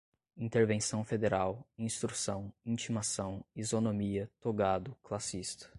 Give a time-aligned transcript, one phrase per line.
[0.35, 5.69] intervenção federal, instrução, intimação, isonomia, togado, classista